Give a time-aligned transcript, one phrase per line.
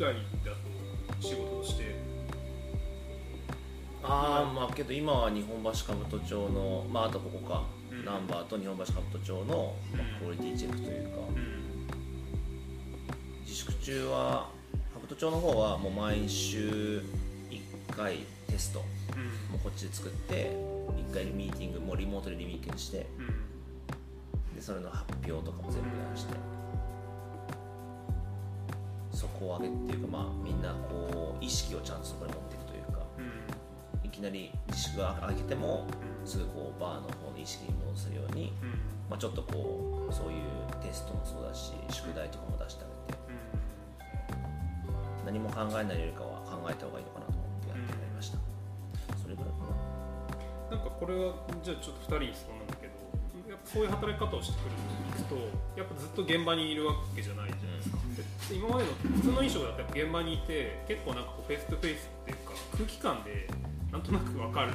[0.00, 1.94] 外だと仕事として。
[4.02, 8.04] ああまあけど今は日本橋兜町のまああとここか、うん。
[8.04, 11.86] ナンバーと日本橋兜町の、まあ、クオリティチェックというか、うん。
[13.42, 14.48] 自粛中は
[15.06, 17.02] 兜町の方はもう毎週
[17.50, 18.78] 1回テスト。
[18.78, 18.86] も
[19.52, 19.56] うん。
[19.56, 20.56] うこっちで作って
[21.10, 23.06] 1回ミーティングもうリモートでリミーティングして。
[23.18, 23.22] う
[24.52, 24.56] ん。
[24.56, 26.59] でそれの発表とかも全部出して
[29.40, 34.06] 底上げっていうかまあみんなこう意識をちゃんとそこに持っていくというかうん。
[34.06, 35.86] いきなり自粛が明けても
[36.24, 38.68] すぐこうバーの方に意識に戻せるように、うん。
[39.08, 40.44] まあ、ちょっとこうそういう
[40.82, 43.18] テストもそうだし宿題とかも出してあげて
[45.26, 48.38] 何も考えないよりかは考えた方がいいのかなと思ってやってやりました、
[49.18, 49.66] それぐらいか
[50.70, 50.76] な。
[50.76, 52.94] なんかこれはじゃあちょっと2人に質問なんだけど
[53.50, 54.78] やっぱそういう働き方をしてくる
[55.30, 55.34] と
[55.78, 58.09] やっぱずっと現場にいるわけじゃないじゃないですか、で
[58.54, 63.48] 今までの普通の印象だと現場にいて結構なんかこう face to face っていうか空気感で
[63.92, 64.72] なんとなく分かる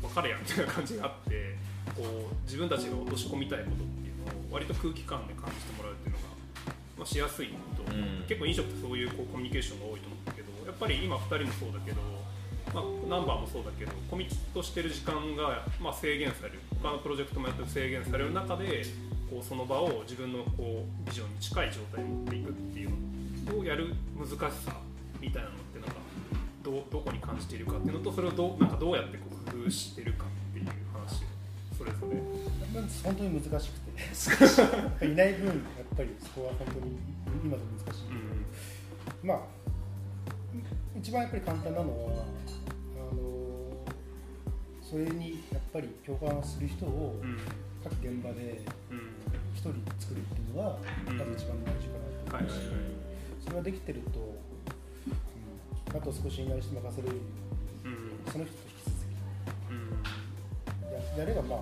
[0.00, 1.56] 分かるやんみたいな感じがあって
[1.96, 6.28] こう自分たちが落とし込みたいことっていうのを割と空気感で感じてもらうっていうのが、
[6.98, 8.24] まあ、しやすいと、うん。
[8.28, 12.18] 結構飲食ってそういうこうコミュニケーションが多いと思うんだけどやっぱり今2人もそうだけど
[12.74, 16.60] まあ、ナンバーもそうだけどコミットしてる時間が、まあ、制限される。
[16.82, 18.84] 他のプロジェクトもやって制限される中で
[19.30, 22.96] こうその場を自分のこうビジョンに近い状態に持っていくっていうの
[23.56, 24.72] をやる難しさ
[25.20, 25.96] みたいなのってなんか
[26.62, 31.26] どうどこに感じているかっていうのとそれをどうなんかどうやってこう工夫してるかっていう話を
[31.76, 32.18] それぞれ。
[33.02, 35.56] 本当に難しくていない分やっ
[35.96, 36.98] ぱりそこは本当に
[37.44, 39.38] 今でも難しい、まあ
[40.98, 42.24] 一番やっぱり簡単なのは
[42.96, 43.48] あの
[44.82, 47.38] それにやっぱり共感する人をうん。
[47.84, 48.60] 各現場で
[48.90, 49.14] うん。
[49.54, 50.76] 一人作るっていうのが
[51.08, 51.18] うん。
[51.18, 51.98] まず一番大事か
[52.34, 53.07] なと思うし、
[53.48, 54.20] それができてると、
[55.90, 57.22] うん、あと少し信頼して任せれるよ
[57.84, 58.32] うにうん。
[58.32, 58.96] その人と引き続
[59.70, 59.88] うん。
[61.16, 61.60] きややればまあ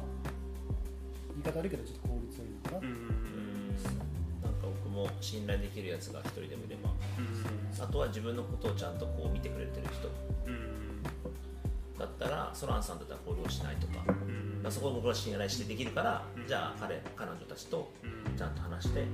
[1.30, 2.86] 言い方悪いけどちょっと効率はいいのかな、うん。
[2.86, 3.76] うん。
[4.42, 6.90] なんか僕も信頼できるやつが一人でもいれば。
[6.90, 7.82] うん。
[7.82, 10.10] あとは自分のことをちゃんとこう見てくれてる人。
[10.46, 11.02] うん。
[11.96, 14.04] だったらソランさんだったらこういうをしないとか。
[14.68, 16.48] そこを僕は信頼してできるから、うん。
[16.48, 18.36] じゃあ彼彼女たちとうん。
[18.36, 19.04] ちゃんと話して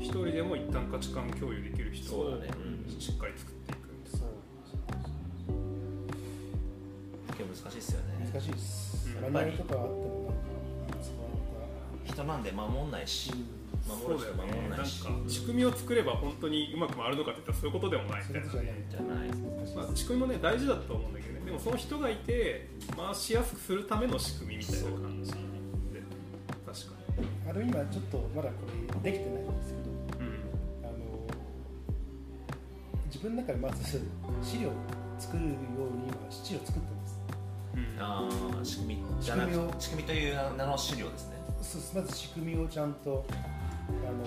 [0.00, 2.40] 一人でも一旦価値観共有できる人を
[2.98, 4.28] しっかり作っていくそう。
[7.36, 8.30] 結構難しいですよね。
[8.32, 9.08] 難しいです。
[9.24, 9.32] うん。
[9.32, 10.34] マニュアルとかあっても
[10.88, 11.04] なんか
[12.04, 13.36] 人なんで守んないした
[13.94, 18.50] 守る人守んなんかないし仕組みを作れば本当にうまく回るのかって言ったらそういうことでもないみたいな。
[18.50, 19.28] じゃない。
[19.76, 21.44] まあ、仕組みもね大事だと思うんだけどね。
[21.44, 25.30] でもその人がいて回しやすくするための仕組みみたいな感じ。
[25.32, 25.36] で
[26.66, 27.00] 確か
[27.48, 28.54] ある意味はちょっとまだこ
[29.02, 29.39] れできてない
[33.22, 34.00] 分の中でまず
[34.42, 34.72] 資料を
[35.18, 35.56] 作るように
[36.08, 37.20] 今資料作ってます。
[37.74, 37.80] うん。
[37.80, 38.28] うんあ
[38.60, 41.36] あ仕組みじゃなく仕組みを仕組みという名の資料ですね。
[41.62, 41.96] そうです。
[41.96, 44.24] まず仕組みをちゃんとあの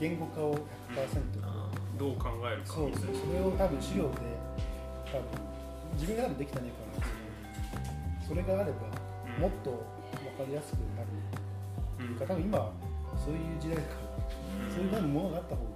[0.00, 0.60] 言語化を100%、
[1.42, 2.66] あどう考えるか。
[2.74, 4.08] そうそれを多分資料で
[5.06, 5.24] 多分
[5.94, 8.78] 自分が多分できてないからそれがあれば
[9.36, 9.42] うん。
[9.42, 12.10] もっと分かりやすくなる。
[12.10, 12.18] うん。
[12.18, 12.72] 多分今は
[13.24, 15.70] そういう時代だからーそういうものがあった方が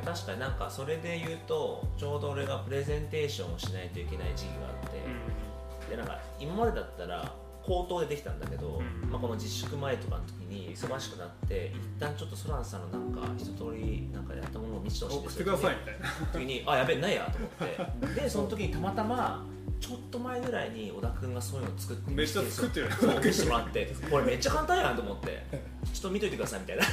[0.00, 7.32] けど確かになんかそれで言うとちょうど俺がプレゼンテーションをしないといけない時期があって、でなんか今までだったら
[7.64, 9.10] 口頭でできたんだけど、うん。
[9.10, 16.08] まあ、この自粛前とかの時に忙しくなって一旦ちょっとソランさんのなんか一通りなんかやったものを見せてほしいんです送ってくださいみたいな。
[16.32, 18.20] 時にあやべえないやと思って。
[18.20, 19.46] でその時にたまたま
[19.80, 25.44] ちょっと前ぐらいに小田君がそういうの作ってめっちゃ作ってるそう見せてもらってこれめっちゃ簡単やんと思って
[25.92, 26.84] ちょっと見といてくださいみたいな。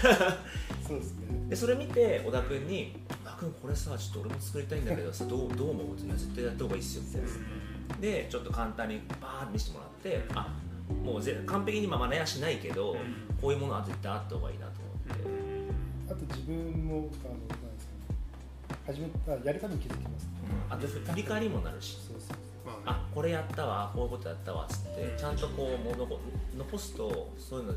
[0.87, 1.20] そうですね
[1.51, 2.95] でそれ見て小田君に
[3.25, 10.55] 「小田君これさちょっと俺も作りたいんだけどさどうどう思う?」って「いや絶対やった方がいいっすよ」みたいなでちょっと簡単にバーって見せてもらってあ
[11.03, 12.97] もうぜ完璧にまあ真似はしないけど、うん。
[13.41, 16.55] こういうものは絶対あった方がいいなと思って、あと自分
[16.85, 20.29] もあのなんですかね始めたやり方に気づきます。
[20.69, 21.97] あと振り返りにもなるし。
[22.07, 22.37] そうそう
[22.85, 26.19] まあこれやったわこういうことやったわっつってちゃんとこうもう残
[26.57, 27.73] 残すとそういうの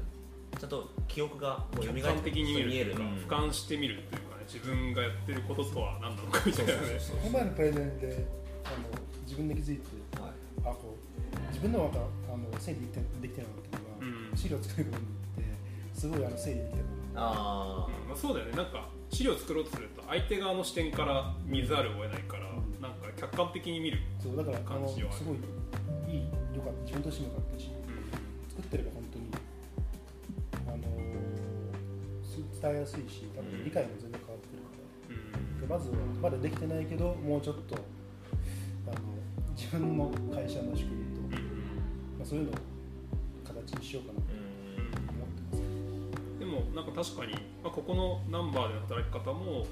[0.59, 2.69] ちゃんと記憶がもう蘇って客観的に見る。
[2.69, 6.79] 見えるの、俯瞰してみるっていうかね自分がやってることとは何なのかみたいなね。
[6.99, 8.27] そうこの前のプレゼンで
[8.65, 8.77] あの
[9.25, 10.31] 自分で気づいてはい。
[10.65, 14.37] あこう自分のまたあの整理できてできてなかったのが、うん。
[14.37, 14.99] 資料作ること
[15.43, 16.83] によってすごいあの整理できたの
[17.17, 18.09] あうん。
[18.09, 18.53] まあ、そうだよね。
[18.57, 22.81] なんか資料作ろうとすると相手側の視点から見ざるを得ないから、うん。
[22.81, 25.25] なんか客観的に見る、そうだからあのす感じはある。
[25.27, 26.25] ごいいい
[26.57, 26.81] よかった。
[26.83, 27.71] 自分としてもよかったし
[32.65, 35.61] 伝えやすいし多分理解も全然変わってくるから、うん。
[35.61, 37.77] でまずはまだできてないけどもうちょっと
[38.89, 38.97] あの
[39.55, 41.21] 自分の会社の仕組みと、
[42.17, 42.55] まあ、そういうのを
[43.45, 44.49] 形にしようかなとうん。
[45.13, 46.39] 思ってます。
[46.41, 47.33] でもなんか確かに、
[47.63, 49.67] まあ、ここのナンバーでの働き方も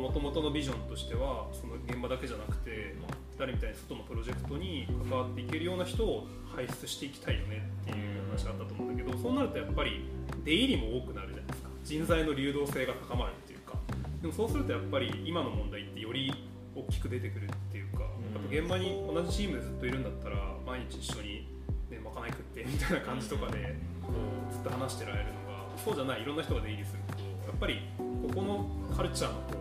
[0.00, 2.96] もともとのビジョンとしてはその現場だけじゃなくて
[3.36, 10.04] 2人みたいに外のプロジェクトに関わっていけるような人を輩出していきたいよねっていう話があったと思うんだけどそうなるとやっぱり
[10.44, 11.39] 出入りも多くなるじゃないですか
[11.84, 13.74] 人材の流動性が高まるっていうか
[14.22, 16.32] でもそうするとやっぱり今の問題ってより
[16.74, 18.54] 大きく出てくるっていうか、うん。
[18.54, 20.36] やっぱ現場に同じチームでずっといるんだったら
[20.66, 21.46] 毎日一緒に、
[21.90, 29.54] ね、まかない食ってみたいな感じとかでこうずっと話してられるのがそうじゃないいろんな人が出入りするとやっぱりここのカルチャーのこ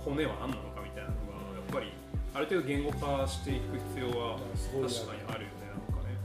[0.00, 1.92] う骨は何なのかみたいなのがやっぱり
[2.34, 6.16] ある程度言語化していく必要は確かにあるよねなんかね。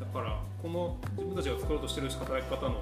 [0.00, 2.80] だからこの自分たちが作ろうとしてる働き方の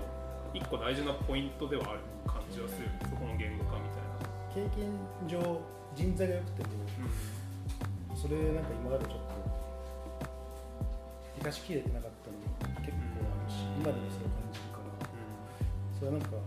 [0.55, 4.13] 一個大事なポイントではある感じはするそこの言語化みたいな。
[4.53, 4.93] 経験
[5.27, 5.41] 上
[5.95, 6.69] 人材が良くても
[8.15, 9.23] それなんか今までちょっと
[11.41, 12.37] 生かしきれてなかったの
[12.77, 13.81] が結構あるし、うん。
[13.81, 14.93] 今でもそう感じるから
[15.99, 16.39] それはなんかだ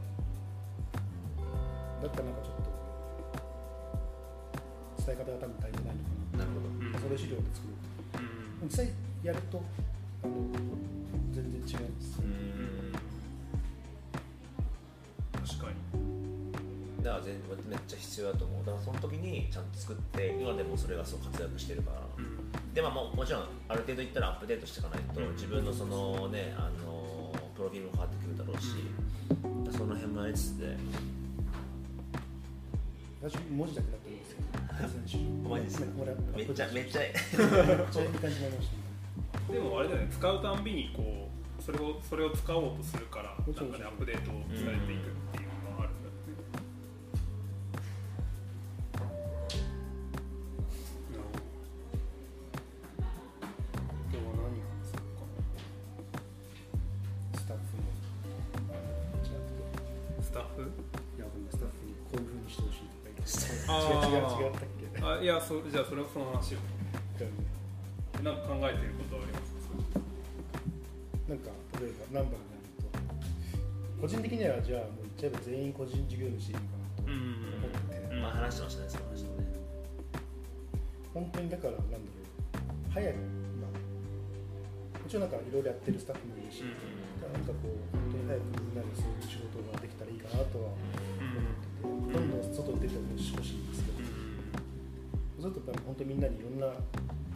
[2.07, 2.69] ったらなんかちょっと
[5.01, 6.69] 伝え方が多分足りてないのかななるほど。
[7.01, 7.73] それ資料で作る。
[8.61, 8.69] うん。
[8.69, 8.89] 実際
[9.23, 9.63] やると
[10.23, 10.33] あの
[11.33, 12.23] 全然違うんですう
[17.19, 18.65] にだから全めっちゃ必要だと思う。
[18.65, 22.01] だからその時にちゃんと作って今でもそれがそう活躍してるから。
[22.17, 22.73] うん。
[22.73, 25.31] でまあもうもちろんある程度いったらアップデートしていかないとうん。
[25.33, 28.67] 自分のそのねあのプロフィールも変わってくるだろうし、
[29.77, 30.75] その辺もやりつつで。
[33.21, 34.37] 私文字だけだったんですよ
[35.07, 35.79] 選手マジです
[36.35, 37.01] めっちゃめっちゃめっちゃ。
[37.03, 39.59] いい感じになりましたね。
[39.59, 40.07] でもあれだよね。
[40.11, 41.29] 使うたんびにこ
[41.59, 44.25] うそれをそれを使おうとするからなんかねアップデート
[44.55, 45.09] されていく
[60.65, 63.25] いやスタッフにこういうふうにしてほしいとか言って。
[63.25, 65.01] 違う違う違ったっけ？
[65.01, 66.57] あいやそじゃあそれはその話を。
[68.23, 69.53] なんか考えてることはあります？
[69.69, 69.99] か？
[71.29, 74.01] なんか例えばナンバーになると？
[74.01, 78.21] 個人的にはじゃあもう言っちゃえば全員個人事業主でいいのかなとうん思ってて、うん。
[78.21, 79.47] まあ話してましたねその話もね。
[81.13, 82.91] 本当にだからなんだろう。
[82.91, 86.75] 早く、まあ、もちろんなんかいろいろやってるスタッフもいるし、うん
[87.33, 90.97] なんかこう本当に早くみんなでそういう仕事ができたらいいかなとは思っ
[91.61, 94.01] てて、どんどん外に出てほしいんですけど、
[95.41, 96.73] そうするとやっぱ本当みんなにいろんな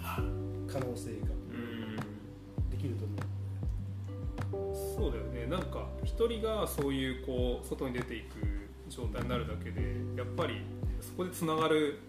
[0.02, 1.28] 可能性が
[2.72, 5.46] できると思うそうだよね。
[5.46, 9.82] なんか一人がそういうこう外に出ていく状態になるだけで
[10.18, 10.62] やっぱり
[11.02, 12.00] そこでつながる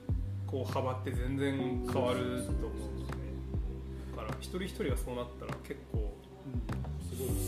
[0.47, 3.21] こう幅って全然変わると思うんですね。
[4.17, 6.17] だから一人一人がそうなったら結構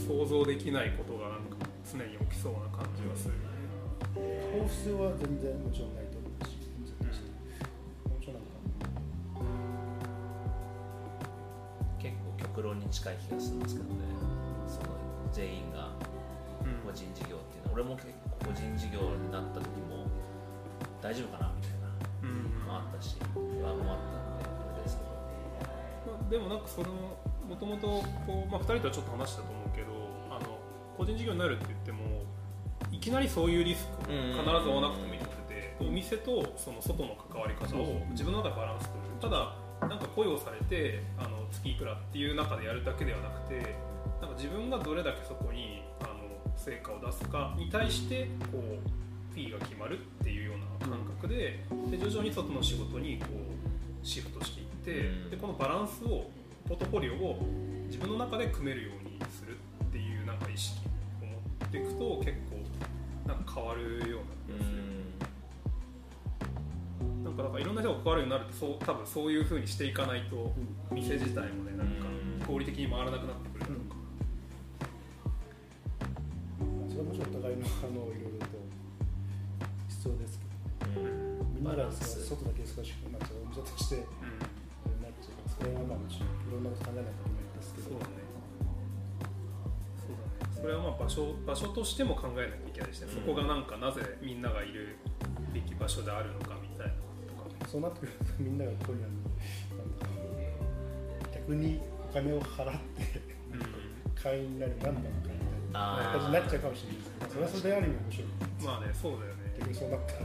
[0.06, 1.56] 想像できないことがなんか
[1.90, 3.52] 常に起きそうな感じがするよね
[4.52, 7.20] 抱負性は全然もちろんないと思うし絶対し
[8.04, 8.52] もちろんなんか
[11.98, 14.00] 結構極論に近い気がするんですけどね。
[14.68, 14.88] その
[15.32, 15.88] 全員が
[16.84, 18.06] 個人事業っていうのは俺も結
[18.40, 20.06] 構個人事業になった時も
[21.00, 21.88] 大丈夫かなみたいな
[22.22, 26.12] うんのもあったし不安もあったんであれですけど。
[26.12, 26.88] まあでもなんかその
[27.48, 27.86] もともと
[28.26, 29.88] こう、まあ、2人とはちょっと話したと思うけど
[30.30, 30.58] あの
[30.96, 32.24] 個人事業になるって言っても
[32.90, 39.02] いきなりそういうリスクを必ず負わなくてもいいと思っててお店とその外の関わり方を自分の中でバランス取る。
[39.20, 39.54] ただ
[39.88, 43.74] なんか雇用されてあの月いくらっていう中でやるだけではなくて
[44.20, 46.12] なんか自分がどれだけそこにあの
[46.56, 55.30] 成果を出すかに対してこうフィーが決まるっていうような感覚でで徐々に外の仕事にこうシフトしていって、うん。
[55.30, 56.30] でこのバランスを
[56.68, 57.38] ポートフォリオを
[57.86, 60.80] 自分の中で組めるようにするっていうなんか意識
[61.20, 64.82] を持っていくと結構なんか変わるような気がする。
[67.24, 67.34] なん。
[67.36, 70.52] かなんかいろんな人が関わるようになるとそう多分そういう風にしていかないと
[70.90, 72.46] 店自体もねなんかうん。
[72.46, 73.96] 合理的に回らなくなってくるだろうか
[76.88, 78.46] それはもちろんお互いのあのいろいろと
[79.88, 80.44] 必要ですけ
[80.96, 81.06] どうん。
[81.54, 84.02] みんなが外だけ忙しくなっちゃうお店としてうん。
[84.02, 84.31] な
[85.62, 88.12] っちゃうそれはまあもちろんいろんなこと考えないといけないんですけどそうだね。
[89.96, 94.96] そうだねそれはまあ場所場所としても考えなきゃいけないしね、うんそこがなんかなぜみんながいる
[95.52, 99.02] べき場所であるのかみたいなこととかねそうなってくるとみんながここに
[101.34, 103.20] 逆にお金を払って
[104.14, 105.36] 会員になる何番かみたい
[105.72, 108.28] な感じになっちゃうかもしれないですけどそれはそれである意味面白い
[108.64, 109.42] まあねそうだよね。
[109.58, 110.20] 結局そうなったら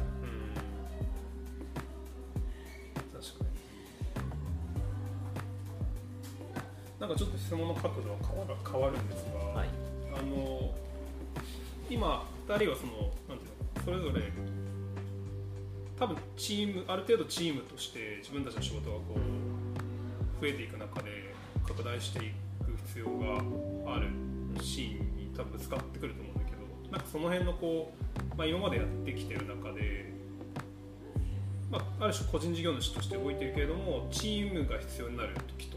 [7.08, 8.18] なんかちょっと質問の角度は
[8.70, 9.70] 変わるんですが、はい。
[10.14, 10.74] あの
[11.90, 14.34] 今2人はそのなんていうのそれぞれ
[15.98, 21.34] 多分チームある程度チームとして自分たちの仕事がこう増えていく中で
[21.66, 22.32] 拡大してい
[22.66, 24.10] く必要がある
[24.62, 27.94] シーンに多分ぶつかってくると思うんだけどなんかその辺のこ
[28.34, 30.12] う、まあ、今までやってきてる中で、
[31.72, 35.77] まあ、ある種個人事業主として動いてるけれどもチームが必要になる時と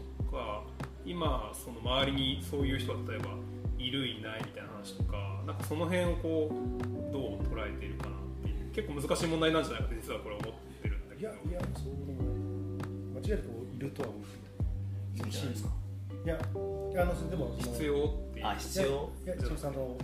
[1.11, 3.31] 今その周りにそういう人が例えば
[3.77, 11.21] いるいないみたいな話とかなんかその辺をこうどう捉えているかなっていう結構難しい問題なんじゃないかって実はこれ思ってるんだけど。
[11.21, 14.21] いやいやそうでもない間違いなくいるとは思う
[15.17, 15.69] いいんじゃないですか
[16.23, 18.85] いやいやあのでも必要っていうあ必要
[19.25, 19.97] いやいや一応あの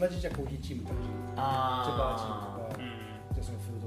[0.00, 0.94] 同じじゃあコーヒーチームとか
[1.36, 3.02] あチェバーチームとか、うん
[3.32, 3.81] じゃあそのフー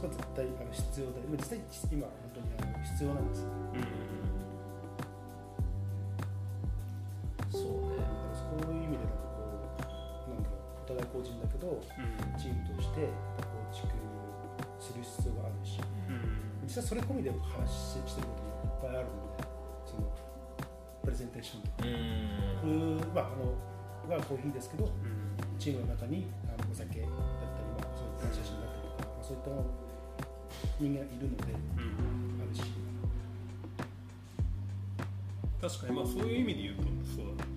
[0.00, 1.60] そこは絶対あの必要で今実際
[1.92, 3.84] 今本当にあの必要なんですうん
[7.52, 8.00] そうね。
[8.00, 9.44] だからそういう意味でなんかこ
[10.24, 11.84] うなんだろうお互い個人だけどうん。
[12.40, 13.12] チームとして
[13.44, 13.92] 構築
[14.80, 15.76] する必要があるし。
[16.08, 16.64] うん。
[16.64, 19.44] 実際それ込みで話してることもいっぱいあるので
[19.84, 20.08] その
[21.04, 21.84] プレゼンテーションとか。
[21.84, 23.12] うん。
[23.12, 25.36] まああのはコーヒーですけどうん。
[25.60, 29.89] チームの中にあのお酒だったり、まあ、そういう写真だったりとか、まあ、そういった
[30.78, 31.44] 人間がいるので
[31.76, 32.40] うん。
[32.40, 32.62] あるし。
[35.60, 36.82] 確かにまあそういう意味で言うと
[37.16, 37.50] そうだね。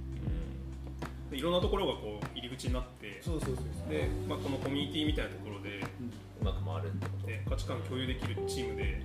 [1.31, 3.89] でいろんなところがこう入り口になってそうそうそうそう。
[3.89, 9.01] で、まあ、このコミュニティみたいなところでうんうまく回るってことで価値観共有できるチームで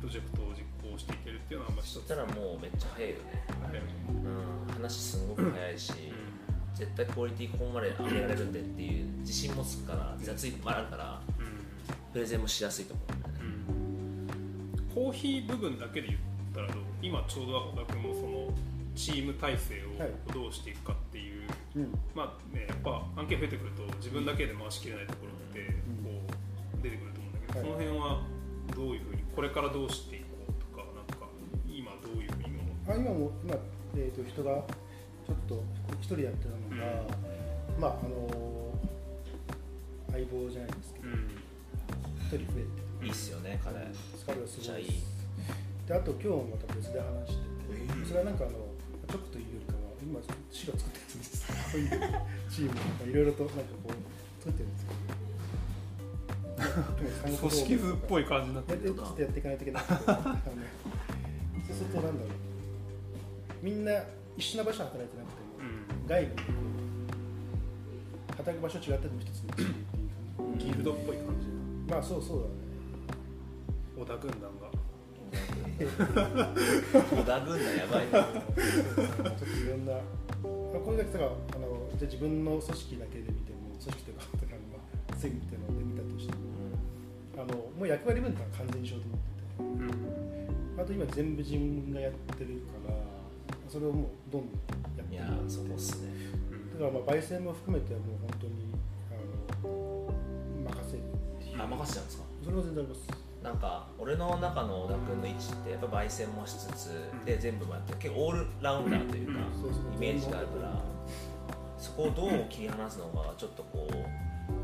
[0.00, 1.94] プロジェクトを実行していけるっていうのはまあ一つ。
[1.94, 3.44] そしたらもうめっちゃ早いよね。
[3.68, 4.74] あれうん。
[4.74, 11.20] 話すんごく早いしう絶対クオリティここまで上げられるんでっていう自信もつくから自ついあるからん。
[12.12, 13.29] プレゼンもしやすいと思う
[15.00, 16.20] コーヒー部分だけで言っ
[16.54, 18.52] たらどう今ちょうど小田君もその
[18.94, 21.98] チーム体制はいをどうしていくかっていう、うん。
[22.14, 26.04] まあねやっぱ案件増えてくると自分だけで回しきれないところってうん。
[26.04, 26.20] こ
[26.78, 27.64] う出てくると思うんだけど、はい。
[27.64, 28.20] その辺は
[28.76, 31.24] どういうふうにこれからどうしていこうとかなんか
[31.64, 33.56] 今どういうふうにあ今も今、
[33.96, 34.52] えー、と人が
[35.24, 35.64] ちょっと
[35.96, 37.08] 一人やってるのが、
[37.80, 38.28] まああの
[40.12, 41.24] 相棒じゃないですけどうん。
[42.20, 43.74] 一人増えていいっすよね彼。
[44.26, 44.84] 彼はすごい
[45.86, 48.52] であと今日もまた別で話してて、それはなんかあの
[49.08, 51.48] ちょっというよりかは今市が作ったやつです。
[51.48, 51.90] こういう
[52.50, 55.20] チームとかいろいろとなんかこう作ってるんですけど。
[56.60, 59.82] 組織図っぽい感じになってるやちょっとやっていかないといけない。
[59.88, 59.96] そう
[61.74, 62.28] するとなんだろう。
[63.62, 63.92] みんな
[64.36, 66.06] 一緒な場所で働いてなくても、うん。
[66.06, 66.34] 外部
[68.36, 71.46] 働く場所違っても一つのチームっていうギルドっぽい感じ。
[71.90, 72.59] まあそうそうだね
[74.00, 74.70] 織田軍団が。
[75.78, 75.86] 織
[77.24, 78.24] 田軍団やばいな。
[78.24, 81.22] ちょっといろんな、まあ、これだけさあ
[81.58, 84.78] のじゃあ自分の組織だけで見ても組織とかとかの、ま
[85.12, 86.40] あ、セグっていうので見たとしても。
[87.36, 89.06] あのもう役割分担完全にしようと
[89.64, 89.88] 思ってうん。
[90.76, 92.94] てあと今全部自分がやってるから
[93.68, 94.52] それをもうどんどん
[94.98, 96.08] やっていやるそこっすね。
[96.74, 98.74] だからまあ焙煎も含めてもう本当に
[99.10, 100.12] あの
[100.64, 101.62] 任せるっていう。
[101.62, 102.24] あ任せちゃうんですか？
[102.44, 109.94] それは全然ありますなんか俺の中の小田君の位置ってやっぱ焙煎もしつつ、で全部もやって結構オールラウンダーというか、そうそう。
[109.96, 110.78] イメージがあるから
[111.78, 113.92] そこをどう切り離すのがちょっとこう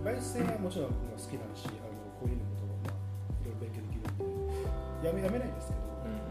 [0.07, 3.01] 焙煎はもちろんまあ好きだしあのこういうのことをまあ
[3.41, 4.53] いろいろ勉強できるん
[5.01, 6.29] でやめやめないですけど、うん。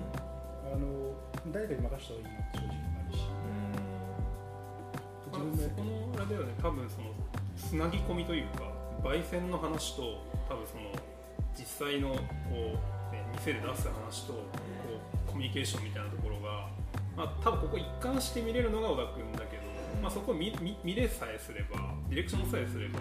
[0.70, 1.18] あの
[1.52, 3.26] 誰かに任せた方がいいなって正直あるし
[5.26, 6.54] 自まあ、分のこのあれだよね。
[6.62, 7.10] 多分その
[7.58, 8.70] つなぎ込みというか
[9.02, 10.94] 焙煎の話と多分その
[11.58, 12.20] 実際のこ
[13.12, 14.44] う、ね、店で出す話とこ
[15.28, 16.70] うコミュニケーションみたいなところが、
[17.16, 19.64] まあ、多分ここ一貫して見れるのが小田君だけど、
[20.02, 23.00] まあ、そこを見見見れさえすればディレクションさえすれば、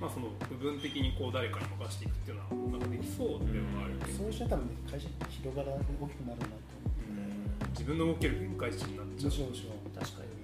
[0.00, 7.06] まあ、その部分的にこう誰かに任せていくっていうのはなんかできそうではあるけど、そうしたら多分ね会社広がら大きくなるなと思って。
[7.08, 9.32] うん自分の動ける限界値になっちゃう。
[9.32, 10.42] 確かに。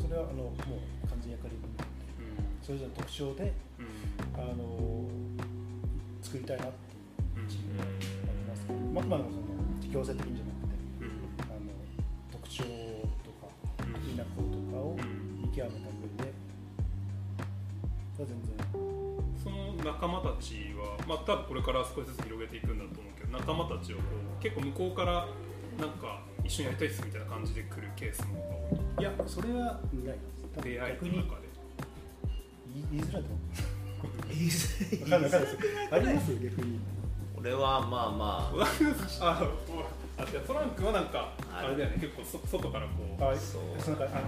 [0.00, 0.52] それはあのも
[1.04, 2.06] う完全役割分担で
[2.62, 3.86] それぞれの特徴でうん
[4.40, 5.08] あの
[6.22, 11.70] 作りたいなっていうチームがありますけど、まあ、あくまでもその強制的にじゃなくてうんあの
[12.32, 12.62] 特徴
[13.24, 16.32] とかうんいいなこととかをうん見極めた上で
[18.18, 18.36] 全然
[19.42, 24.02] その仲間たちは、まあ、多分これから少しずつ広げていくんだと思うけど仲間たちをこ
[24.38, 25.26] う結構向こうから
[25.78, 28.34] なんか一一緒にやりたいっすみたいな感じで来るケースも
[28.98, 29.04] 多い。
[29.04, 30.18] いやそれはない。
[30.62, 31.48] 出会いの中で
[32.90, 33.69] 言いづらいと思う
[35.00, 35.58] 分かんない分かんないです。
[35.94, 36.80] あります逆に
[37.36, 38.52] 俺はまあま
[39.20, 41.96] ああトランクはなんかはいあれだよね。
[42.00, 43.90] 結構そ外からこうあそう。
[43.90, 44.22] なんかあ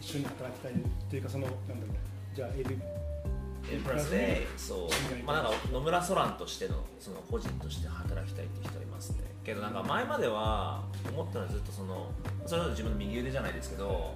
[0.00, 0.76] 一緒に働きたいっ
[1.10, 5.24] ていうかそのなんだろうじゃあエプラスでそう。
[5.24, 9.18] まあなんか野村ソランとしてのその個人として働きたいって人はいますね。
[9.44, 10.82] けどなんか前までは
[11.12, 12.10] 思ったのはずっとその
[12.46, 14.14] それは自分の右腕じゃないですけど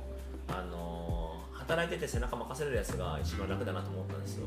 [0.48, 4.46] あの働いてて背中任せれるやつが一番楽だなと思ったんですよ。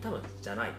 [0.00, 0.72] 多分じゃない。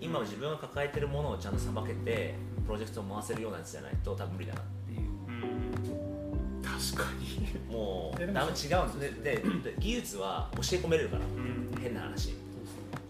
[0.00, 2.34] 今自分が抱えてるものをちゃんとさばけて
[2.66, 5.00] プロジェクトを回せるようなやつじゃないと多分無理だなっていう。
[5.00, 6.62] うん。
[6.62, 7.74] 確かに。
[7.74, 11.80] もうえでもダメ違うんですででで技術は教え込めれるからうん。
[11.80, 12.34] 変な話。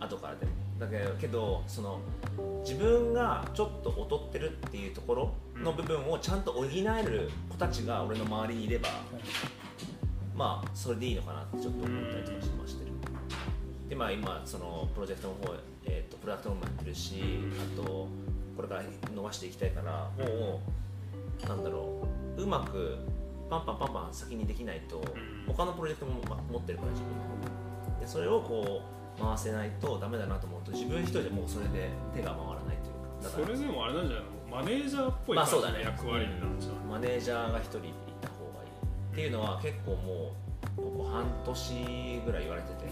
[0.00, 0.52] 後からでも。
[0.78, 2.00] だけどけどその
[2.62, 8.88] 自分がちょっと劣ってるっていうところの部分をちゃんと補える子たちが俺の周りにいれば
[10.36, 12.84] まあそれでいいのかなってちょっと思ったりとかしまして。
[12.84, 12.92] る
[13.88, 17.22] でまあ今そのプロジェクトの方、えー、とプロダクトの方もやってるし
[17.76, 18.08] あと
[18.56, 18.82] これから
[19.14, 20.60] 伸ばしていきたいからも
[21.44, 22.96] うなんだろううまく
[23.50, 25.04] パンパンパンパン先にできないと
[25.46, 28.00] 他のプロジェクトもま持ってるから自分の方。
[28.00, 28.82] でそれをこ
[29.18, 33.24] う回せないとダメだなと思うと自分一人でもうそれで手が回らないというか。
[33.24, 33.46] だから。
[33.46, 37.92] それでもあれなんじゃないのマネージャーっぽい役割なんじゃないマネージャーが一人
[39.14, 40.34] っていうのは結構も
[40.76, 42.84] うここ半年ぐらい言われてて。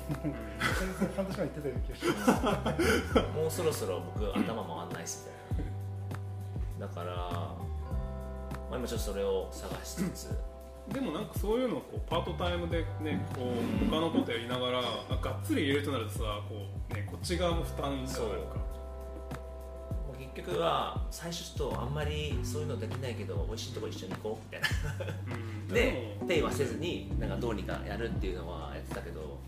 [1.17, 2.79] 半年前に言ってたような気がしま
[3.11, 6.87] すもうそろそろ僕頭回んないっすみたいな。
[6.87, 7.57] だから、ま
[8.73, 10.39] あ、今ちょっとそれを探しつつ。
[10.93, 16.55] でもなんかそういうのをこうパートタイムでねこう他のことやりながらあがっつり入れるとなるとさこ
[16.91, 18.37] う、ね、こっち側も負担じゃなか
[20.35, 25.07] 結局は最初ちょっとあんまりそういうのできないけど美味しいとこ一緒に行こうみたいな。
[25.69, 25.75] うん。
[25.75, 29.39] でも手はせずになんかどうにかやるっていうのはやってたけど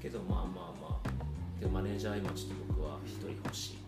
[0.00, 1.08] けどまあまあまあ。
[1.60, 3.78] でもマネージャー今ちょっと僕は一人欲しい。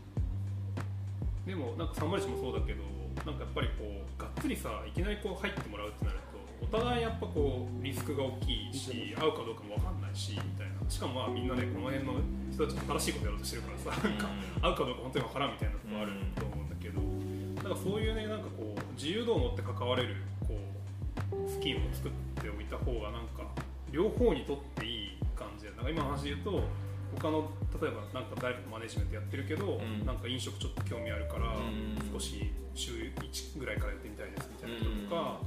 [1.49, 2.83] でもなんかサンマリシもそうだけど
[3.25, 6.28] なんかやっぱりこうがっつりさいきなりこう入ってもらうってなると
[6.63, 10.79] お互いやっぱこうリスクが大きいし合うかどうかも分かんないしみたいな。
[10.89, 12.15] しかもまあみんなねこの辺の
[12.51, 14.29] 人たちも新しいことやろうとしてるからさなんか
[14.63, 17.01] 合うかどうか本当に分からんみたいなところあると思うんだけど
[17.63, 23.45] なんかそういうねなんかこう自由度を持って関われるこうスキームを作っておいた方がなんか
[23.93, 26.63] 両方にとっていい感じでなんか今の話で言うと
[27.17, 30.05] 他の例えばなんか誰かとマネジメントやってるけど、ん。
[30.05, 31.97] なんか飲食ちょっと興味あるから、うん。
[32.13, 35.41] 少し週1ぐらいからやってみたいですみたいな人とか、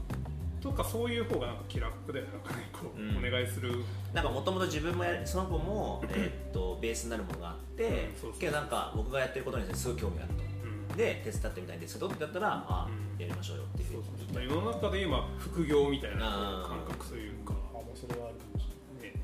[0.62, 3.18] とかそういう方がなんか気楽だよねなんかねこう、うん。
[3.18, 3.84] お願いする。
[4.14, 7.92] なんかもともと自分もやその子も、えーっとベースになるものがあって、うん。
[8.16, 10.44] そうそうけどなんか僕がやってることにすごい興味があると。
[10.44, 10.98] うん。
[10.98, 13.22] で手伝ってみたいんですけどってやったらあ、うん。
[13.22, 14.34] やりましょうよっていうふうに。
[14.34, 18.68] まあ世の中で今副業みたいな感覚というか、あもうそれはあるかもし
[19.02, 19.14] れない。
[19.14, 19.22] ね、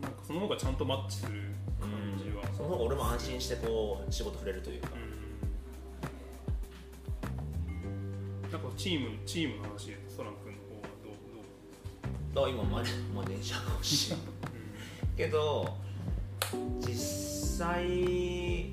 [0.00, 1.32] なんかその方がちゃんとマッチする
[1.80, 5.03] 感じは、その方が俺も安心してこう仕事触れるというか、うん
[8.54, 14.10] なんかチームチームの話でソラン君の方はどうだから今マネマネージャーが欲しい。
[14.10, 15.76] どう、けど
[16.78, 16.94] 実
[17.58, 18.70] 際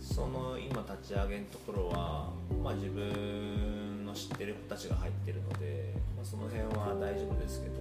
[0.00, 7.74] その今立ち上げのところは、まあ、自分の知ってる子たちが入ってるので、まあ、その辺は大丈夫ですけど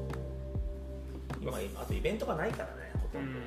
[1.41, 3.39] 今あとイベントがないからねほとんど、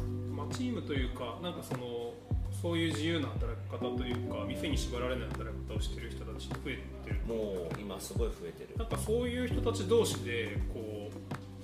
[0.00, 0.36] うん。
[0.36, 2.14] まあ、チームというかなんかその
[2.62, 7.20] そういう自由な働き方というか店に縛られない働き方をしてる人たち増えてる。
[7.26, 8.76] もう今すごい増えてる。
[8.76, 11.12] なんかそういう人たち同士でこう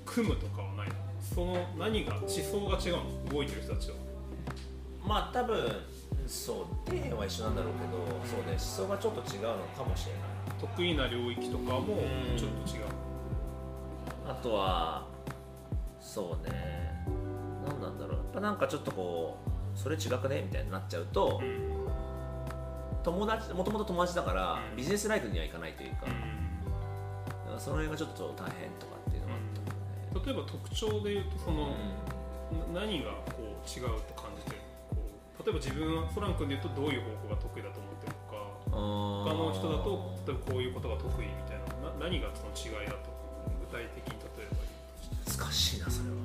[0.05, 0.95] 組むとかはないの？
[1.35, 3.33] その何が思想が違うの？
[3.33, 3.97] 動いてる人たちは。
[5.05, 5.57] まあ多分
[6.27, 7.93] そう底辺は一緒なんだろうけど
[8.27, 10.23] そうね思想がちょっと違うのかもしれない。
[10.61, 12.85] 得意な領域とかもうんちょっと違う。
[14.27, 15.07] あとは
[16.01, 17.05] そうね
[17.67, 18.17] 何なんだろう。
[18.17, 19.39] やっぱなんかちょっとこ
[19.75, 20.43] うそれ違くね？
[20.47, 21.88] みたいになっちゃうと、うん
[23.09, 24.77] 友達もともと友達だから、うん。
[24.77, 26.13] ビジネスライクにはいかないというか,、か
[27.53, 31.73] らその辺がちょっと大変とかっていうのがあったけどね、例えば特徴で言うとその、
[32.75, 34.69] 何がこう違うと感じてる？
[35.41, 38.37] 例えば自分はソラン君で言うとどういう方向が得意だと思ってるのか。
[38.69, 38.77] ん
[39.25, 43.09] 他の人だと例えばこういうことが得意みたいなな何がその違いだと
[43.65, 44.61] 具体的に例えば
[45.33, 46.17] 難しいなそれは。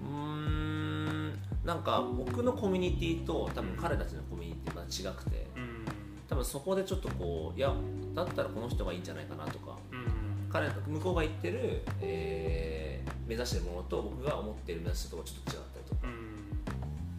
[0.00, 1.38] うーん。
[1.64, 5.46] なんか僕のコミュニティと多分彼たちのコミュニティまた違くて。
[5.56, 5.84] うん。
[6.28, 7.72] 多分そこでちょっとこういや
[8.14, 9.76] だったらこの人がいいんじゃないかなとか。
[9.92, 10.48] うん。
[10.50, 16.08] 彼向こうが言ってる、えー目指してるものと僕が思ってる目指してるとこちょっと違ったりとか。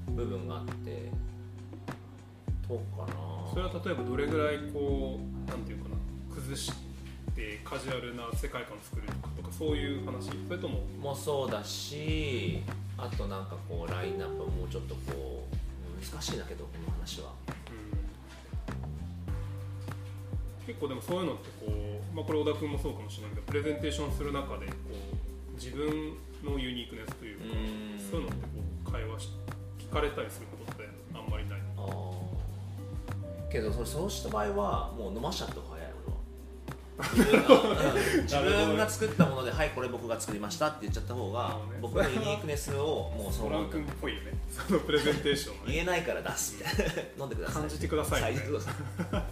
[0.08, 0.16] うん。
[0.16, 1.12] 部分があって。
[2.68, 3.14] そうかな。
[3.52, 5.96] それは例えばどれぐらいこうなんていうかな
[6.34, 6.72] 崩し
[7.36, 10.82] てカジュアルな世界観を作るとかとかそういう話それとも？
[11.02, 12.62] もそうだし
[12.98, 15.56] あとなんかこうラインナップもうちょっとこう
[16.00, 17.32] 難しいんだけどこの話は。
[20.66, 24.74] 結構でもそういうのってこう、まあ、これ小田君もそうかもしれないけどプレゼンテーションする中でこ
[25.52, 26.14] う自分
[26.46, 28.00] のユニークネスというかうん。
[28.00, 28.50] そういうのってこ
[28.88, 29.30] う会話し
[29.80, 31.60] 聞かれたりすることってあんまりない
[33.52, 35.56] けどそれそうした場合はもう飲ましちゃった
[37.00, 44.34] 自分が作ったもので「はいこれ僕が作りました」って言っちゃった方が僕のユニークネスをもうそのまま君っぽいよね。
[44.52, 47.24] そのプレゼンテーション言えないから出すみたいな。
[47.24, 49.24] 飲んでください感じてくださいみたいな感じてください。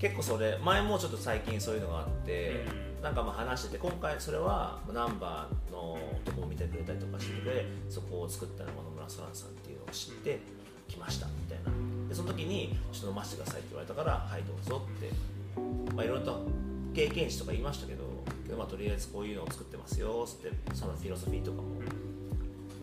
[0.00, 2.64] 結構それ前もちょっと最近そういうのがあって、
[3.02, 10.40] なんかまあ話してて今回それはナンバーのとこを見てくれたりとかしてて、そこを作ったのが野村ソランさんっていうのを知って
[10.88, 11.72] 来ましたみたいな。
[12.08, 15.10] でその時にちょっと飲ませてくださいって言われたからはいどうぞって、
[15.98, 16.46] まあ、いろいろと
[16.94, 18.04] 経験値とか言いましたけど
[18.56, 21.64] まあとりあえずこういうのを作ってますよってそのフィロソフィーとかも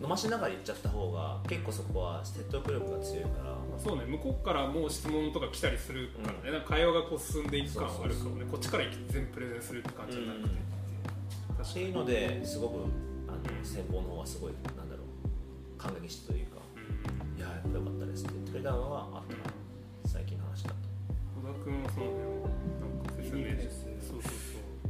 [0.02, 3.44] 飲ましながら言っちゃった方が結構そこは説得力が強いから。
[3.44, 8.44] まあそうね向こうからもう質問とか来たりするからね、なんか会話がこう進んでいく感はあるからね。
[8.50, 11.64] こっちから全部プレゼンするって感じじゃなくて、うん。
[11.64, 12.84] っていうのですごく
[13.28, 17.38] あの先方の方はすごいなんだろう感激したというかうん。
[17.38, 19.50] いややっぱよかったですって言ってくれたのがあったな
[20.04, 20.76] 最近の話だと。
[21.40, 22.35] 小田君はその辺を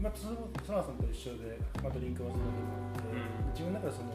[0.07, 0.31] まあ、そ
[0.73, 3.51] ナさんと一緒で、またリンクはその時もあって、うん。
[3.51, 4.15] 自分の中でその、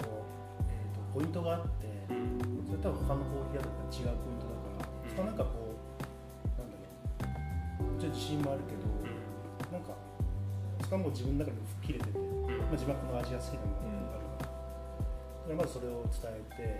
[0.72, 2.64] えー、とポイントがあって、うん。
[2.64, 5.12] それ多分他のコーヒー屋とか違うポイントだから、うん。
[5.12, 6.88] そこはなんかこう、なんだろ
[7.84, 8.88] う、もちろん自信もあるけど、
[9.68, 9.92] なんか、
[10.80, 12.56] そこはもう自分の中で吹っ切れてて、うん。
[12.56, 16.80] まあ、自分はこの味が好きなものがあるから、まずそれを伝え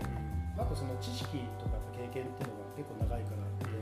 [0.56, 3.76] あとその知識とか経験っていうのが結構長いからあって、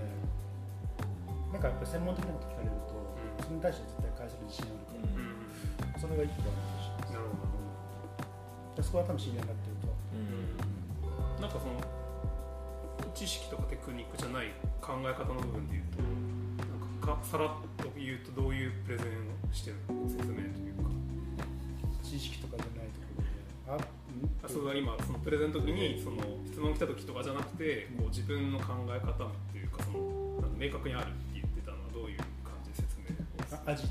[1.54, 2.89] なんかやっぱり専門的なこと聞かれると、
[3.50, 5.02] んそれに対して絶対返せる自信あるから。
[5.02, 5.18] うん。
[5.18, 7.44] うんそれが一個あるかもしれなるほ
[8.76, 9.90] でそこは多分信頼になってると。
[9.90, 11.42] うん。
[11.42, 11.76] なんかその
[13.12, 20.90] 知識とかテクニックじゃない考え方の部分で言うとなんかかさらっと言うとどういうプレゼンをしてるの説明というか。
[22.10, 23.22] 知識とかじゃないとこ
[23.68, 30.00] ろでああそうだ今そのプレゼンの時にその質問来た時とかじゃなくてこう自分の考え方っていうかその
[30.58, 31.09] 明確にある
[33.70, 33.86] 味。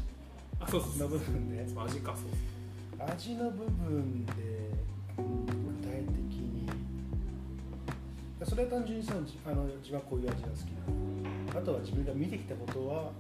[0.60, 1.68] あそうそうの部分で。
[1.68, 3.10] そう味かそう。
[3.10, 4.34] 味の部分で
[5.18, 6.70] うん具体的に。
[8.44, 10.60] それは単純にそのあの自分はこういう味が好き
[11.54, 11.60] だ。
[11.60, 13.12] あとは自分が見てきたことは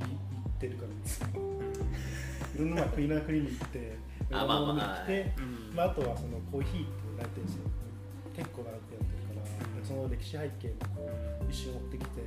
[0.00, 1.22] 言言ってるからです。
[2.54, 5.76] いろんなまあ国の国に行っていろんなものに来てうん。
[5.76, 7.72] まあ、あとはそのコーヒーって言われてるんですよ。
[8.34, 11.10] 結構長くやってるからその歴史背景もこ
[11.46, 12.20] う一瞬追ってきて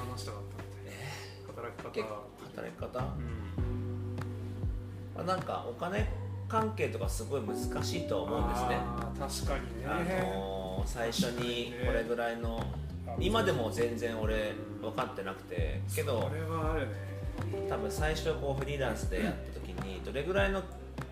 [0.09, 0.99] 話したかったみたいな。
[1.55, 2.23] 働き結方構
[2.55, 2.99] 働き方？
[2.99, 3.01] う
[5.19, 5.21] ん。
[5.21, 6.09] あなんかお金
[6.47, 8.77] 関係とかすごい難しいとは思うんですね。
[9.45, 9.85] 確かにね。
[9.85, 12.63] あのー最初にこれぐらいの
[13.19, 15.81] 今でも全然俺分かってなくて。
[15.93, 17.09] けどこれはあるね。
[17.69, 20.61] 多分最初こうフリーランスでやった時にどれぐらいの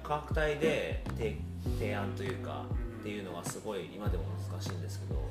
[0.03, 1.37] 価格帯で提
[1.79, 2.65] 提案というか
[2.99, 5.21] っていうのはすごい今でも難しいんですけど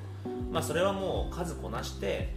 [0.51, 2.33] まあそれはもう数こなして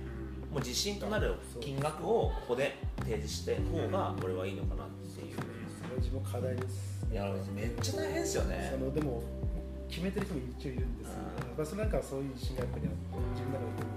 [0.52, 5.36] もう自信となる金額をここで提示して方が俺はいいのかなっていう。
[5.36, 7.06] それは自分課題です。
[7.12, 8.70] いやめっちゃ大変ですよね。
[8.72, 9.24] そのでも
[9.90, 11.58] 決めてる人も一応いるんですよ、うん。
[11.58, 12.98] まあ、それなんかそういう自信がやっぱりあって
[13.34, 13.90] 自分の中で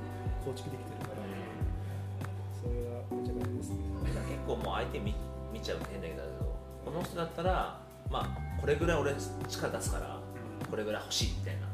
[0.44, 1.24] 構築できてるから、
[2.56, 3.76] それはめちゃめちゃですね。
[4.28, 5.14] 結構もう相手見
[5.52, 6.22] 見ちゃうと変だけど
[6.84, 9.12] この人だったらまあこれぐらい俺
[9.48, 10.20] 力出すから
[10.70, 11.70] これぐらい欲しいみたいなっ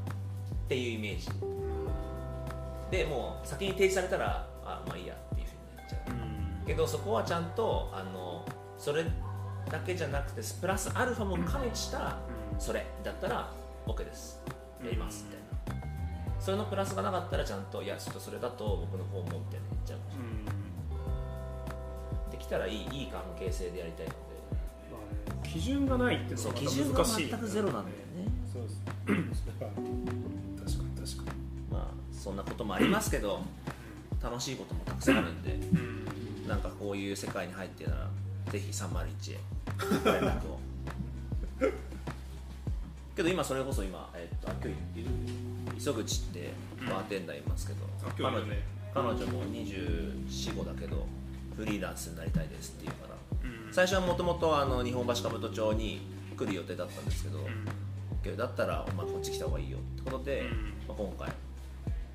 [0.68, 1.28] ていうイメージ。
[2.90, 5.96] でもう先に提示されたらあまあいいやっていうふうになっちゃ
[6.64, 6.66] う。
[6.66, 8.44] けどそこはちゃんとあの
[8.76, 9.04] それ
[9.70, 12.16] だけじゃなくてプラスアルファも加味した
[12.58, 13.50] それだったら
[13.86, 14.40] OK です。
[14.84, 15.48] やりますみたいな。
[16.40, 19.98] それのプラスがなかったらちゃんといやちょっとそれだと僕の方もみたいな言っちゃう。
[22.30, 24.18] できたらいいいい関係性でやりたいので。
[25.42, 26.70] 基準がないっていうのがまた難
[27.06, 27.80] しいなんだよね。
[28.52, 28.82] そうです。
[29.42, 29.72] それは。
[29.72, 31.38] 確かに
[32.28, 33.40] そんなこともありますけど
[34.22, 36.48] 楽しいこともたくさんあるんでうん。
[36.48, 38.08] なんかこういう世界に入ってたら
[38.50, 39.38] ぜひ301へ
[40.20, 40.58] 連絡を。
[43.16, 45.10] けど今それこそ今、えっとあ今日いる？
[45.76, 46.50] 磯口って
[46.88, 48.62] バーテンダーいますけど、あ今日いるね。
[48.94, 51.06] 彼女も245だけど
[51.56, 53.14] フリーランスになりたいですっていうから。
[53.66, 53.72] うん。
[53.72, 54.48] 最初はもともと
[54.84, 56.00] 日本橋兜町に
[56.36, 57.46] 来る予定だったんですけど、うん。
[58.22, 60.48] けどだったらお前こっち来た方がいいよってことで、うん。
[60.88, 61.28] まあ、今回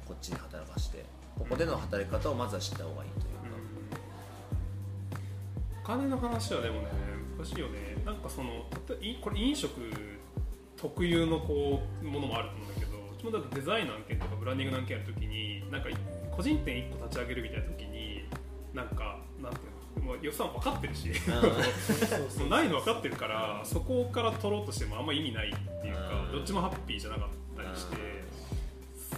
[0.05, 1.05] こっちに働かして
[1.37, 3.33] ここでの働き方をまずは知った方がいいという
[3.93, 3.99] か、
[5.83, 6.87] お金の話はでもね
[7.37, 7.97] 難しいよね。
[8.05, 8.65] なんかその
[9.21, 9.69] これ飲食
[10.77, 15.95] 特有のこうものもあると思うんだけどうちもだってデザインの案件とかブランディングの案件やるときになんかい
[16.31, 18.25] 個人店1個立ち上げるみたいな時に
[18.73, 19.61] なんかなんてい
[19.97, 21.11] うのもう予算分かってるし。
[22.49, 26.31] ないの分かってるからそこから取ろうとしてもあんま意味ないっていうかうん。
[26.33, 27.95] どっちもハッピーじゃなかったりして。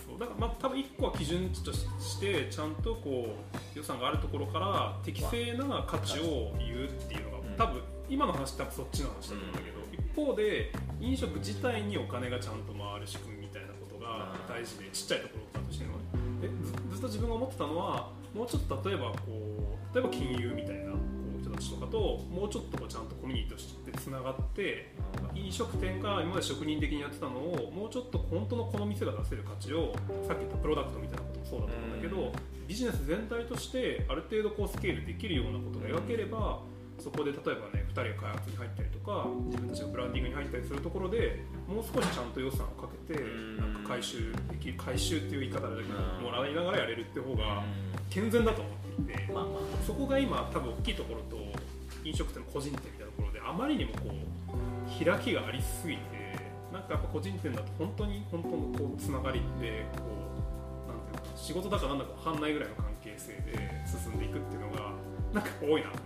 [0.07, 3.35] そうだからまあ多分1個は基準値としてちゃんとこ
[3.75, 7.55] う予算があるところから適正な価値を言うっていうのがうん。
[7.55, 16.03] 多分今の話って多分そっちの話だと思うんだけど一方で飲食自体にお金がちゃんと回る仕組みみたいなことが大事でちっちゃいところだとしてもね。
[16.41, 19.17] でずずっと自分が思ってたのはもうちょっと例えばこ
[19.91, 20.91] う例えば金融みたいな
[21.55, 21.97] たちとかと
[22.29, 24.93] もうちょっとこうちゃんとコミュニティとしてつながって
[25.33, 29.95] 飲食店が今まで職人的にやってたのをもうちょっと本当のこの店が出せる価値を
[30.27, 32.31] さっき言ったプロダクトみたいなこともそうだと思うんだけど、
[32.67, 36.59] ビジネス全体としてある程度こうスケールできるようなことが描ければ、
[36.99, 43.57] そこで例えばね2人が開発に入ったりとか自分たちがブランディングに入ったりするところでもう少しちゃんと予算をかけてうん。
[43.57, 47.63] なんか回収できる回収っていう言い方だけもらいながらやれるって方が
[48.09, 49.31] 健全だと思って。
[49.33, 51.37] まあまあそこが今多分大きいところと
[52.03, 56.01] 飲食店の個人店みたいなところであまりにもこう開きがありすぎて
[56.71, 60.03] なんかやっぱ個人店だと本当に本当のこうつながりってこ
[60.87, 64.91] うなんていうか仕事だかなんだか分かんないぐらいの関係性で進んでいくっていうのが
[65.33, 65.99] なんか多いなって、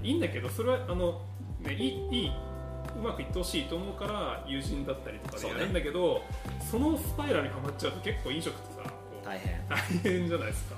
[0.00, 0.06] うん。
[0.06, 1.22] いいんだけどそれはあの、
[1.60, 2.32] ね、いいいい
[2.96, 6.22] うまくいってほしいと思うから友人だったりとかでやるんだけど
[6.70, 8.90] そ,、のスパイラルにはまっちゃうと結構飲食ってさ
[9.24, 10.75] 大変じゃないですか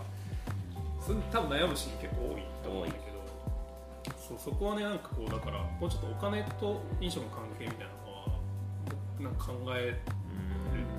[1.09, 3.19] それに多分悩むシーン結構多いと思うんだけど。
[4.29, 8.29] そうそこはねなんかこうだからもうちょっとお金と飲食の関係みたいなのは
[9.19, 9.97] なんか考える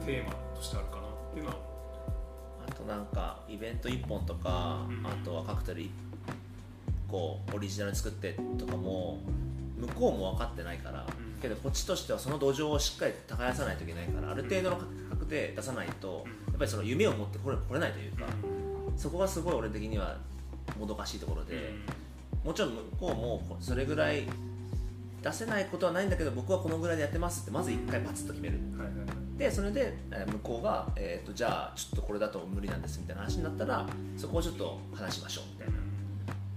[0.04, 1.58] テーマとしてあるかなっていうのは。
[2.68, 5.06] あとなんかイベント1本とか、うん。
[5.06, 5.90] あとはカクテル1
[7.08, 9.20] 個オリジナルに作ってとかも
[9.78, 11.40] 向こうも分かってないから、うん。
[11.40, 16.32] けどこっちとしてはその土壌をしっかり耕さないといけないからある程度の価格で出さないと、うん。
[16.32, 18.26] やっぱりその夢を持ってこれ来れないというか、
[19.00, 20.18] そこがすごい俺的には
[20.78, 21.72] もどかしいところで、
[22.44, 24.28] もちろん向こうもそれぐらい
[25.24, 28.60] 出せないことはないんだけど僕はこのぐらいでやってますってまず1回パツッと決める。
[29.38, 35.74] でそれでえー向こうが、えー、とじゃあちょっとこれだと無理なんですみたいな話になったらそこをちょっと話しましょうみたいな。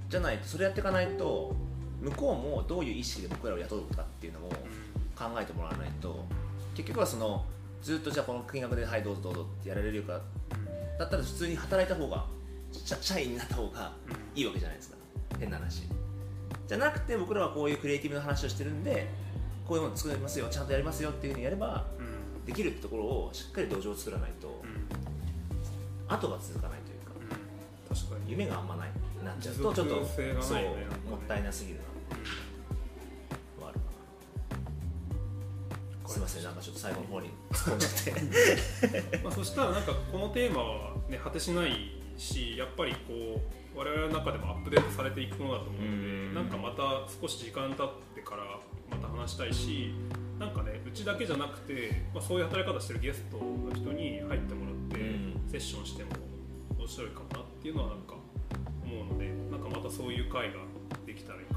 [0.09, 1.55] じゃないとそれやっていかないと
[2.01, 4.49] 向こうもどういう意識で僕らを雇うかっていうのも
[5.17, 6.25] 考えてもらわないと
[6.75, 7.45] 結局はその
[7.83, 10.21] ずっとじゃあこの金額ではいどうぞどうぞってやられるか
[10.99, 12.25] だったら普通に働いた方が
[12.85, 13.93] 社社員になった方が
[14.35, 14.97] いいわけじゃないですか。
[15.39, 15.83] 変な話。
[16.69, 19.09] じゃなくて僕らはこういうクリエイティブな話をしてるんで
[19.67, 22.07] こういうもの作りますよちゃんとやりますよっていうふうにやればうん。
[22.07, 22.13] うん
[22.47, 26.13] できるってところをしっかり土壌を作らないとうん。
[26.13, 27.13] 後が続かないというか
[27.91, 27.97] うん。
[27.97, 28.33] 確かに。
[28.33, 28.91] 夢があんまない。
[29.25, 31.85] なっちゃうとちょっと持続性がないそうもったいなすぎるな
[36.13, 37.31] すいませんなんかちょっと最後の方に。
[37.51, 39.19] 突っ込んじゃって。
[39.25, 43.41] まあ、そしたらなんかこのテーマは、ね、果てしないしやっぱりこ
[43.75, 46.35] う我々の中でもアップデートされていくものだと思うのうん。
[46.35, 49.95] でなんかまた少し時間経ってからまた話したいし
[50.39, 55.41] なんかねうちだけじゃなくて、まあ、そういう働き方してるゲストの人に入ってもらってうん。
[55.51, 56.11] セッションしても
[56.79, 58.15] 面白いかもなっていうのはなんか
[58.85, 60.61] 思うのでなんかまたそういう会が
[61.07, 61.52] できたらいい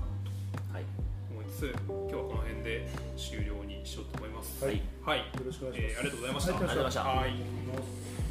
[1.64, 4.66] 今日はこの辺で終了にしようと思います。
[4.66, 4.82] はい。
[5.06, 5.20] はい。
[5.20, 6.54] よろしくお願いします、えーありがとうございました。
[6.54, 6.60] はい。
[6.60, 8.25] ありがとうございました